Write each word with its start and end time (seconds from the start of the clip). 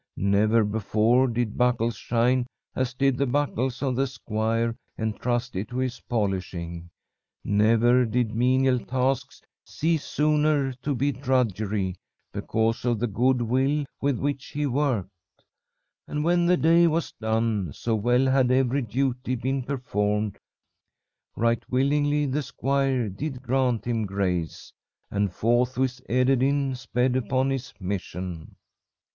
Never 0.17 0.63
before 0.63 1.27
did 1.27 1.59
buckles 1.59 1.95
shine 1.95 2.47
as 2.75 2.95
did 2.95 3.19
the 3.19 3.27
buckles 3.27 3.83
of 3.83 3.95
the 3.95 4.07
squire 4.07 4.75
entrusted 4.97 5.69
to 5.69 5.77
his 5.77 5.99
polishing. 5.99 6.89
Never 7.43 8.03
did 8.07 8.33
menial 8.33 8.79
tasks 8.79 9.43
cease 9.63 10.03
sooner 10.03 10.73
to 10.73 10.95
be 10.95 11.11
drudgery, 11.11 11.97
because 12.33 12.83
of 12.83 12.97
the 12.97 13.05
good 13.05 13.43
will 13.43 13.85
with 14.01 14.17
which 14.17 14.47
he 14.47 14.65
worked. 14.65 15.09
And 16.07 16.23
when 16.23 16.47
the 16.47 16.57
day 16.57 16.87
was 16.87 17.11
done, 17.11 17.71
so 17.71 17.93
well 17.93 18.25
had 18.25 18.49
every 18.49 18.81
duty 18.81 19.35
been 19.35 19.61
performed, 19.61 20.39
right 21.35 21.63
willingly 21.69 22.25
the 22.25 22.41
squire 22.41 23.07
did 23.07 23.43
grant 23.43 23.85
him 23.85 24.07
grace, 24.07 24.73
and 25.11 25.31
forthwith 25.31 26.01
Ederyn 26.09 26.75
sped 26.75 27.15
upon 27.15 27.51
his 27.51 27.71
mission. 27.79 28.55